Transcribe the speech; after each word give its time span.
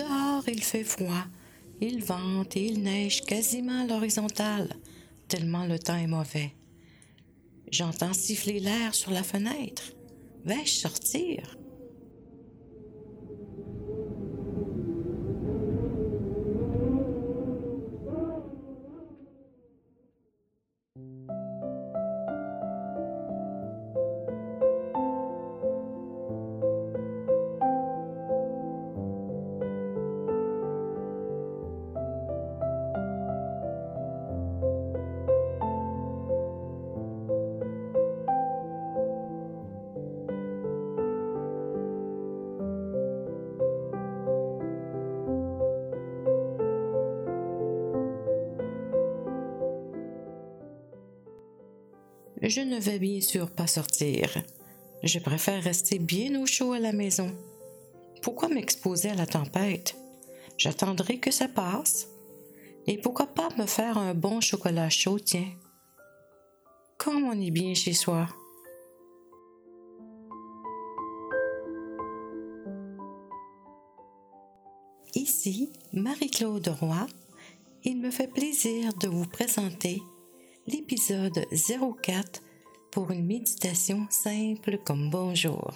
Dehors, 0.00 0.48
il 0.48 0.62
fait 0.62 0.84
froid. 0.84 1.24
Il 1.80 2.02
vente 2.02 2.56
et 2.56 2.64
il 2.66 2.82
neige 2.82 3.22
quasiment 3.22 3.82
à 3.82 3.86
l'horizontale, 3.86 4.74
tellement 5.28 5.66
le 5.66 5.78
temps 5.78 5.96
est 5.96 6.06
mauvais. 6.06 6.52
J'entends 7.70 8.14
siffler 8.14 8.60
l'air 8.60 8.94
sur 8.94 9.10
la 9.10 9.22
fenêtre. 9.22 9.92
Vais-je 10.44 10.72
sortir? 10.72 11.58
Je 52.42 52.62
ne 52.62 52.78
vais 52.80 52.98
bien 52.98 53.20
sûr 53.20 53.50
pas 53.50 53.66
sortir. 53.66 54.42
Je 55.02 55.18
préfère 55.18 55.62
rester 55.62 55.98
bien 55.98 56.40
au 56.40 56.46
chaud 56.46 56.72
à 56.72 56.78
la 56.78 56.92
maison. 56.92 57.30
Pourquoi 58.22 58.48
m'exposer 58.48 59.10
à 59.10 59.14
la 59.14 59.26
tempête? 59.26 59.94
J'attendrai 60.56 61.18
que 61.18 61.30
ça 61.30 61.48
passe. 61.48 62.08
Et 62.86 62.96
pourquoi 62.96 63.26
pas 63.26 63.50
me 63.58 63.66
faire 63.66 63.98
un 63.98 64.14
bon 64.14 64.40
chocolat 64.40 64.88
chaud, 64.88 65.18
tiens? 65.18 65.52
Comme 66.96 67.24
on 67.24 67.38
est 67.38 67.50
bien 67.50 67.74
chez 67.74 67.92
soi. 67.92 68.26
Ici 75.14 75.72
Marie-Claude 75.92 76.68
Roy. 76.68 77.06
Il 77.84 78.00
me 78.00 78.10
fait 78.10 78.28
plaisir 78.28 78.94
de 78.94 79.08
vous 79.08 79.26
présenter 79.26 80.02
l'épisode 80.70 81.46
04 82.02 82.42
pour 82.92 83.10
une 83.10 83.26
méditation 83.26 84.06
simple 84.08 84.78
comme 84.84 85.10
bonjour. 85.10 85.74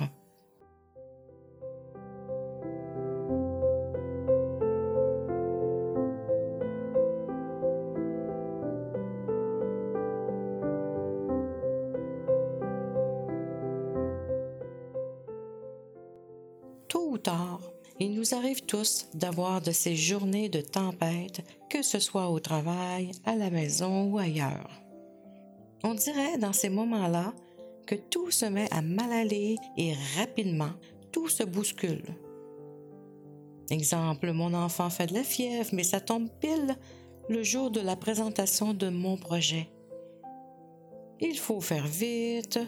Tôt 16.89 17.11
ou 17.11 17.19
tard, 17.19 17.61
il 17.99 18.15
nous 18.15 18.35
arrive 18.35 18.65
tous 18.65 19.09
d'avoir 19.15 19.61
de 19.61 19.73
ces 19.73 19.97
journées 19.97 20.49
de 20.49 20.61
tempête, 20.61 21.43
que 21.69 21.83
ce 21.83 21.99
soit 21.99 22.29
au 22.29 22.39
travail, 22.39 23.11
à 23.25 23.35
la 23.35 23.51
maison 23.51 24.05
ou 24.13 24.19
ailleurs. 24.19 24.84
On 25.85 25.93
dirait 25.93 26.39
dans 26.39 26.55
ces 26.55 26.71
moments-là 26.71 27.35
que 27.87 27.95
tout 27.95 28.31
se 28.31 28.47
met 28.47 28.73
à 28.73 28.81
mal 28.81 29.13
aller 29.13 29.57
et 29.77 29.93
rapidement, 30.17 30.73
tout 31.13 31.29
se 31.29 31.43
bouscule. 31.43 32.17
Exemple, 33.71 34.33
mon 34.33 34.55
enfant 34.55 34.89
fait 34.89 35.09
de 35.09 35.15
la 35.15 35.23
fièvre, 35.23 35.69
mais 35.75 35.85
ça 35.85 36.01
tombe 36.01 36.31
pile 36.41 36.77
le 37.29 37.43
jour 37.43 37.71
de 37.71 37.81
la 37.81 37.97
présentation 37.97 38.73
de 38.73 38.89
mon 38.89 39.19
projet. 39.19 39.69
Il 41.21 41.39
faut 41.39 41.61
faire 41.61 41.87
vite, 41.87 42.59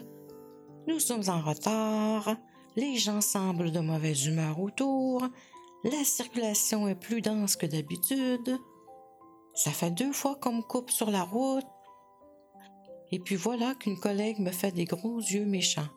nous 0.87 0.99
sommes 0.99 1.27
en 1.27 1.41
retard, 1.41 2.35
les 2.75 2.97
gens 2.97 3.21
semblent 3.21 3.71
de 3.71 3.79
mauvaise 3.79 4.27
humeur 4.27 4.59
autour, 4.59 5.27
la 5.83 6.03
circulation 6.03 6.87
est 6.87 6.95
plus 6.95 7.21
dense 7.21 7.55
que 7.55 7.65
d'habitude, 7.65 8.57
ça 9.55 9.71
fait 9.71 9.91
deux 9.91 10.13
fois 10.13 10.35
qu'on 10.35 10.53
me 10.53 10.61
coupe 10.61 10.91
sur 10.91 11.09
la 11.09 11.23
route, 11.23 11.65
et 13.11 13.19
puis 13.19 13.35
voilà 13.35 13.73
qu'une 13.75 13.99
collègue 13.99 14.39
me 14.39 14.51
fait 14.51 14.71
des 14.71 14.85
gros 14.85 15.19
yeux 15.19 15.45
méchants. 15.45 15.89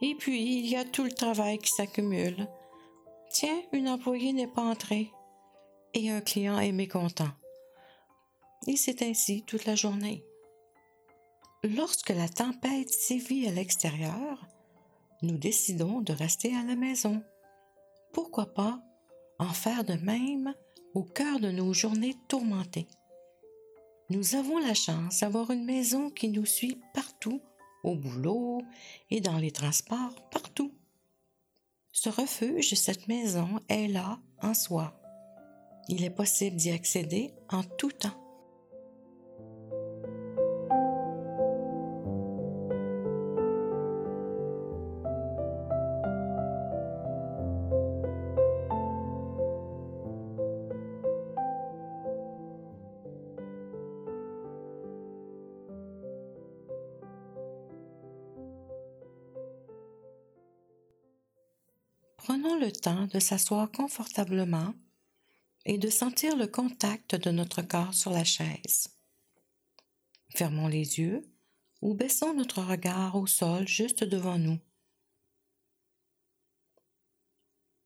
Et 0.00 0.16
puis, 0.16 0.58
il 0.58 0.66
y 0.66 0.76
a 0.76 0.84
tout 0.84 1.04
le 1.04 1.12
travail 1.12 1.58
qui 1.58 1.70
s'accumule. 1.70 2.48
Tiens, 3.30 3.62
une 3.72 3.88
employée 3.88 4.32
n'est 4.32 4.48
pas 4.48 4.62
entrée. 4.62 5.12
Et 5.94 6.10
un 6.10 6.20
client 6.20 6.58
est 6.58 6.72
mécontent. 6.72 7.30
Et 8.66 8.76
c'est 8.76 9.02
ainsi 9.02 9.44
toute 9.44 9.64
la 9.64 9.76
journée. 9.76 10.24
Lorsque 11.62 12.10
la 12.10 12.28
tempête 12.28 12.90
sévit 12.90 13.46
à 13.46 13.52
l'extérieur, 13.52 14.44
nous 15.22 15.36
décidons 15.36 16.00
de 16.00 16.12
rester 16.12 16.52
à 16.56 16.64
la 16.64 16.74
maison. 16.74 17.22
Pourquoi 18.12 18.46
pas 18.46 18.80
en 19.38 19.50
faire 19.50 19.84
de 19.84 19.94
même 19.94 20.52
au 20.94 21.04
cœur 21.04 21.38
de 21.38 21.50
nos 21.50 21.72
journées 21.72 22.16
tourmentées? 22.26 22.88
Nous 24.10 24.34
avons 24.34 24.58
la 24.58 24.74
chance 24.74 25.20
d'avoir 25.20 25.50
une 25.50 25.64
maison 25.64 26.10
qui 26.10 26.28
nous 26.28 26.46
suit 26.46 26.80
partout, 26.92 27.40
au 27.82 27.94
boulot 27.94 28.62
et 29.10 29.20
dans 29.20 29.38
les 29.38 29.50
transports, 29.50 30.28
partout. 30.30 30.72
Ce 31.92 32.08
refuge, 32.08 32.74
cette 32.74 33.08
maison 33.08 33.60
est 33.68 33.88
là 33.88 34.18
en 34.40 34.54
soi. 34.54 34.98
Il 35.88 36.04
est 36.04 36.10
possible 36.10 36.56
d'y 36.56 36.70
accéder 36.70 37.32
en 37.48 37.62
tout 37.62 37.92
temps. 37.92 38.21
Prenons 62.24 62.54
le 62.54 62.70
temps 62.70 63.08
de 63.08 63.18
s'asseoir 63.18 63.68
confortablement 63.72 64.74
et 65.64 65.76
de 65.76 65.90
sentir 65.90 66.36
le 66.36 66.46
contact 66.46 67.16
de 67.16 67.32
notre 67.32 67.62
corps 67.62 67.94
sur 67.94 68.12
la 68.12 68.22
chaise. 68.22 68.96
Fermons 70.30 70.68
les 70.68 71.00
yeux 71.00 71.28
ou 71.80 71.94
baissons 71.94 72.32
notre 72.32 72.62
regard 72.62 73.16
au 73.16 73.26
sol 73.26 73.66
juste 73.66 74.04
devant 74.04 74.38
nous. 74.38 74.60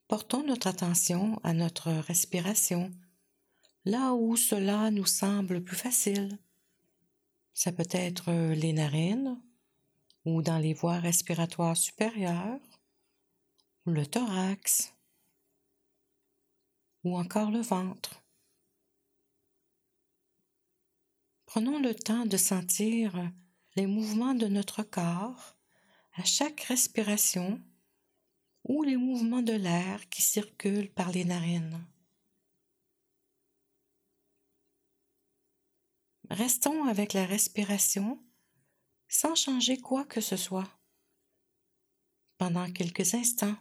Portons 0.07 0.43
notre 0.43 0.67
attention 0.67 1.41
à 1.43 1.55
notre 1.55 1.91
respiration, 1.91 2.91
là 3.87 4.13
où 4.13 4.37
cela 4.37 4.91
nous 4.91 5.07
semble 5.07 5.65
plus 5.65 5.79
facile. 5.79 6.39
Ça 7.55 7.73
peut 7.73 7.89
être 7.91 8.31
les 8.53 8.75
narines 8.75 9.41
ou 10.27 10.43
dans 10.43 10.59
les 10.59 10.75
voies 10.75 10.99
respiratoires 10.99 11.77
supérieures 11.77 12.76
le 13.87 14.05
thorax 14.05 14.93
ou 17.05 17.17
encore 17.17 17.53
le 17.53 17.61
ventre. 17.61 18.21
Prenons 21.45 21.79
le 21.79 21.95
temps 21.95 22.27
de 22.27 22.37
sentir 22.37 23.31
les 23.77 23.87
mouvements 23.87 24.35
de 24.35 24.49
notre 24.49 24.83
corps 24.83 25.57
à 26.15 26.25
chaque 26.25 26.63
respiration 26.63 27.63
ou 28.65 28.83
les 28.83 28.97
mouvements 28.97 29.43
de 29.43 29.53
l'air 29.53 30.09
qui 30.09 30.23
circulent 30.23 30.91
par 30.91 31.13
les 31.13 31.25
narines. 31.25 31.87
Restons 36.29 36.87
avec 36.87 37.13
la 37.13 37.25
respiration 37.25 38.21
sans 39.07 39.37
changer 39.37 39.79
quoi 39.79 40.05
que 40.05 40.21
ce 40.21 40.37
soit 40.37 40.69
pendant 42.37 42.71
quelques 42.73 43.15
instants 43.15 43.57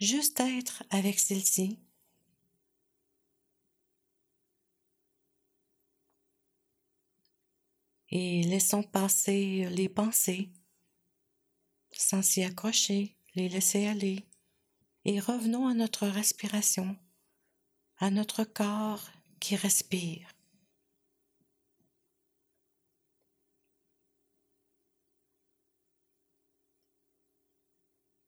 juste 0.00 0.40
être 0.40 0.82
avec 0.90 1.18
celle-ci. 1.18 1.78
Et 8.08 8.42
laissons 8.42 8.82
passer 8.82 9.68
les 9.70 9.88
pensées 9.88 10.50
sans 11.92 12.22
s'y 12.22 12.42
accrocher, 12.42 13.16
les 13.34 13.48
laisser 13.48 13.86
aller. 13.86 14.24
Et 15.04 15.20
revenons 15.20 15.68
à 15.68 15.74
notre 15.74 16.06
respiration, 16.06 16.96
à 17.98 18.10
notre 18.10 18.44
corps 18.44 19.10
qui 19.38 19.54
respire. 19.56 20.28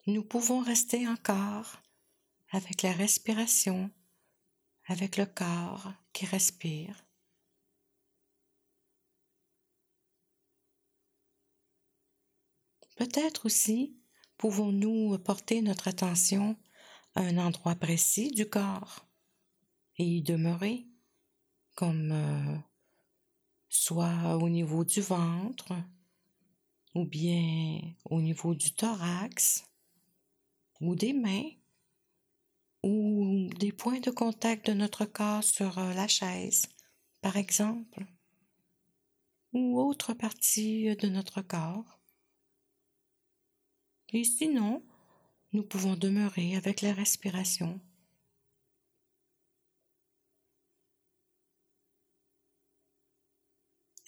Nous 0.06 0.24
pouvons 0.24 0.60
rester 0.60 1.06
encore 1.06 1.80
avec 2.50 2.82
la 2.82 2.92
respiration, 2.92 3.90
avec 4.86 5.16
le 5.16 5.26
corps 5.26 5.92
qui 6.12 6.26
respire. 6.26 7.04
Peut-être 12.96 13.46
aussi 13.46 13.96
pouvons-nous 14.38 15.18
porter 15.18 15.62
notre 15.62 15.88
attention 15.88 16.56
à 17.14 17.20
un 17.22 17.38
endroit 17.38 17.76
précis 17.76 18.32
du 18.32 18.48
corps 18.48 19.06
et 19.98 20.04
y 20.04 20.22
demeurer, 20.22 20.86
comme 21.74 22.10
euh, 22.12 22.58
soit 23.68 24.36
au 24.36 24.48
niveau 24.48 24.84
du 24.84 25.00
ventre 25.00 25.72
ou 26.94 27.06
bien 27.06 27.80
au 28.04 28.20
niveau 28.20 28.54
du 28.54 28.74
thorax 28.74 29.64
ou 30.82 30.96
des 30.96 31.12
mains 31.12 31.48
ou 32.82 33.48
des 33.58 33.72
points 33.72 34.00
de 34.00 34.10
contact 34.10 34.66
de 34.66 34.74
notre 34.74 35.04
corps 35.04 35.44
sur 35.44 35.78
euh, 35.78 35.94
la 35.94 36.08
chaise, 36.08 36.66
par 37.20 37.36
exemple, 37.36 38.04
ou 39.52 39.80
autre 39.80 40.12
partie 40.12 40.94
de 40.96 41.08
notre 41.08 41.40
corps. 41.40 42.00
Et 44.08 44.24
sinon, 44.24 44.84
nous 45.52 45.62
pouvons 45.62 45.94
demeurer 45.94 46.56
avec 46.56 46.80
la 46.80 46.92
respiration. 46.92 47.80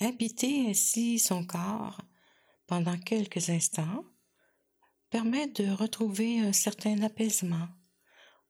Habiter 0.00 0.68
ainsi 0.68 1.20
son 1.20 1.46
corps 1.46 2.00
pendant 2.66 2.98
quelques 2.98 3.48
instants 3.50 4.04
permet 5.14 5.46
de 5.46 5.70
retrouver 5.70 6.40
un 6.40 6.52
certain 6.52 7.00
apaisement 7.02 7.68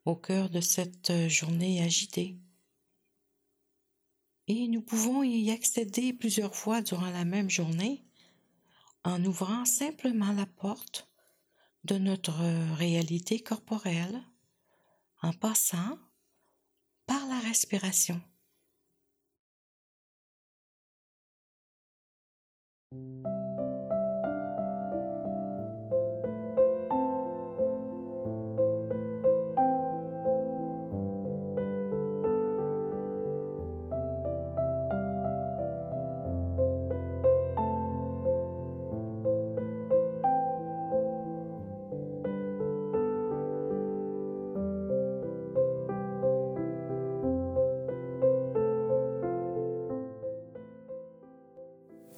au 0.06 0.16
cœur 0.16 0.48
de 0.48 0.62
cette 0.62 1.28
journée 1.28 1.84
agitée. 1.84 2.38
Et 4.46 4.66
nous 4.68 4.80
pouvons 4.80 5.22
y 5.22 5.50
accéder 5.50 6.14
plusieurs 6.14 6.54
fois 6.54 6.80
durant 6.80 7.10
la 7.10 7.26
même 7.26 7.50
journée 7.50 8.02
en 9.04 9.22
ouvrant 9.26 9.66
simplement 9.66 10.32
la 10.32 10.46
porte 10.46 11.06
de 11.84 11.98
notre 11.98 12.40
réalité 12.76 13.40
corporelle 13.40 14.24
en 15.20 15.34
passant 15.34 15.98
par 17.04 17.26
la 17.26 17.40
respiration. 17.40 18.22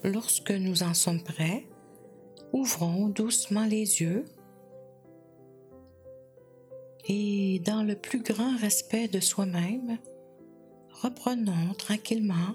Lorsque 0.05 0.53
nous 0.53 0.83
en 0.83 0.95
sommes 0.95 1.23
prêts, 1.23 1.67
ouvrons 2.53 3.09
doucement 3.09 3.65
les 3.65 4.01
yeux 4.01 4.25
et 7.09 7.61
dans 7.61 7.83
le 7.83 7.95
plus 7.95 8.21
grand 8.21 8.57
respect 8.57 9.09
de 9.09 9.21
soi-même, 9.21 9.99
reprenons 11.03 11.73
tranquillement 11.79 12.55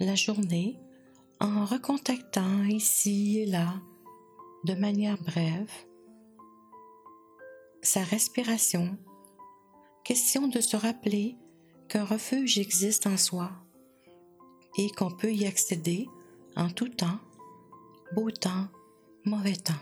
la 0.00 0.14
journée 0.14 0.80
en 1.40 1.66
recontactant 1.66 2.64
ici 2.64 3.40
et 3.40 3.46
là, 3.46 3.74
de 4.64 4.74
manière 4.74 5.18
brève, 5.22 5.70
sa 7.82 8.02
respiration. 8.02 8.96
Question 10.02 10.48
de 10.48 10.60
se 10.60 10.76
rappeler 10.76 11.36
qu'un 11.88 12.04
refuge 12.04 12.58
existe 12.58 13.06
en 13.06 13.16
soi 13.16 13.50
et 14.78 14.88
qu'on 14.90 15.10
peut 15.10 15.32
y 15.32 15.46
accéder 15.46 16.08
en 16.56 16.70
tout 16.70 16.88
temps, 16.88 17.18
beau 18.14 18.30
temps, 18.30 18.68
mauvais 19.24 19.56
temps. 19.56 19.74